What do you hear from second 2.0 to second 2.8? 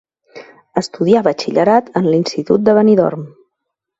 en l'institut de